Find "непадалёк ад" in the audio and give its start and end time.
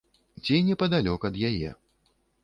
0.69-1.37